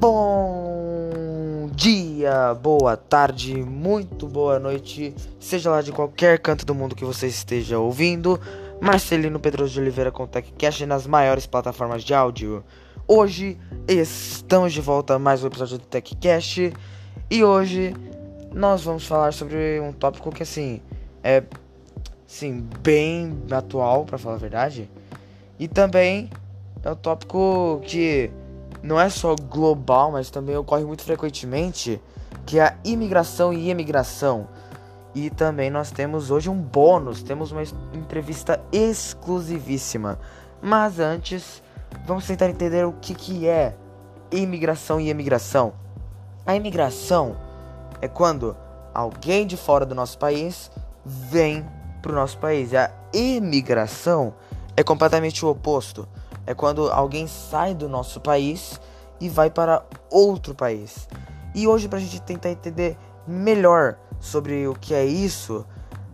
[0.00, 7.04] Bom dia, boa tarde, muito boa noite, seja lá de qualquer canto do mundo que
[7.04, 8.40] você esteja ouvindo.
[8.80, 12.62] Marcelino Pedroso de Oliveira com TechCast nas maiores plataformas de áudio.
[13.08, 13.58] Hoje
[13.88, 16.72] estamos de volta a mais um episódio do TechCast
[17.28, 17.92] e hoje
[18.54, 20.80] nós vamos falar sobre um tópico que assim
[21.24, 21.42] é
[22.24, 24.88] sim bem atual, para falar a verdade,
[25.58, 26.30] e também
[26.84, 28.30] é um tópico que
[28.82, 32.00] não é só global, mas também ocorre muito frequentemente,
[32.46, 34.48] que é a imigração e emigração.
[35.14, 40.18] E também nós temos hoje um bônus, temos uma entrevista exclusivíssima.
[40.62, 41.62] Mas antes,
[42.06, 43.74] vamos tentar entender o que, que é
[44.30, 45.72] imigração e emigração.
[46.46, 47.36] A imigração
[48.00, 48.56] é quando
[48.94, 50.70] alguém de fora do nosso país
[51.04, 51.66] vem
[52.02, 52.72] para o nosso país.
[52.74, 54.34] A emigração
[54.76, 56.06] é completamente o oposto
[56.48, 58.80] é quando alguém sai do nosso país
[59.20, 61.06] e vai para outro país.
[61.54, 62.96] E hoje, para a gente tentar entender
[63.26, 65.66] melhor sobre o que é isso,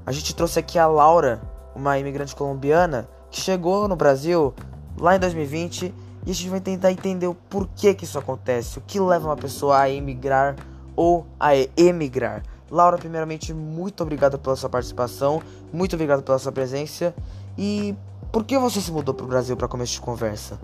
[0.05, 1.41] a gente trouxe aqui a Laura,
[1.73, 4.53] uma imigrante colombiana que chegou no Brasil
[4.99, 5.95] lá em 2020
[6.27, 9.37] e a gente vai tentar entender o porquê que isso acontece, o que leva uma
[9.37, 10.57] pessoa a emigrar
[10.97, 12.43] ou a emigrar.
[12.69, 15.41] Laura, primeiramente, muito obrigado pela sua participação,
[15.73, 17.15] muito obrigado pela sua presença
[17.57, 17.95] e
[18.35, 20.59] por que você se mudou para o Brasil para começo de conversa?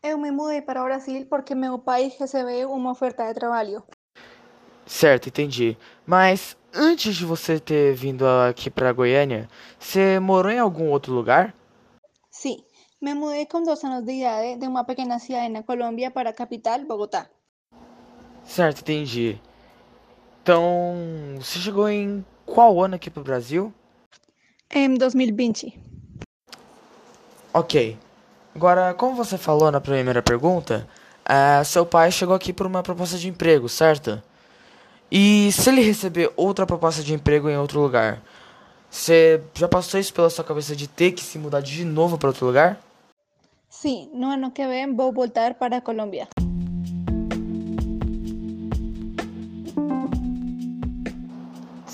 [0.00, 3.82] Eu me mudei para o Brasil porque meu pai recebeu uma oferta de trabalho.
[4.86, 5.76] Certo, entendi.
[6.06, 11.52] Mas antes de você ter vindo aqui para Goiânia, você morou em algum outro lugar?
[12.30, 12.62] Sim,
[13.02, 16.32] me mudei com dois anos de idade de uma pequena cidade na Colômbia para a
[16.32, 17.28] capital, Bogotá.
[18.44, 19.42] Certo, entendi.
[20.44, 20.94] Então,
[21.40, 23.72] você chegou em qual ano aqui pro Brasil?
[24.74, 25.78] Em 2020.
[27.52, 27.96] Ok.
[28.54, 30.88] Agora, como você falou na primeira pergunta,
[31.24, 34.22] uh, seu pai chegou aqui por uma proposta de emprego, certo?
[35.10, 38.20] E se ele receber outra proposta de emprego em outro lugar,
[38.90, 42.28] você já passou isso pela sua cabeça de ter que se mudar de novo para
[42.28, 42.80] outro lugar?
[43.70, 46.28] Sim, no ano que vem vou voltar para a Colômbia.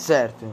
[0.04, 0.44] Certo.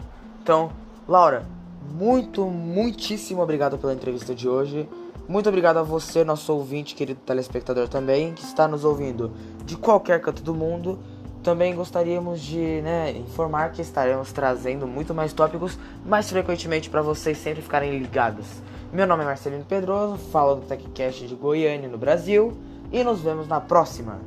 [0.42, 0.72] Então,
[1.06, 1.46] Laura,
[1.94, 4.88] muito, muitíssimo obrigado pela entrevista de hoje.
[5.28, 9.30] Muito obrigado a você, nosso ouvinte, querido telespectador também, que está nos ouvindo
[9.66, 10.98] de qualquer canto do mundo.
[11.44, 17.38] Também gostaríamos de né, informar que estaremos trazendo muito mais tópicos mais frequentemente para vocês
[17.38, 18.46] sempre ficarem ligados.
[18.94, 22.54] Meu nome é Marcelino Pedroso, falo do TechCast de Goiânia, no Brasil,
[22.90, 24.18] e nos vemos na próxima.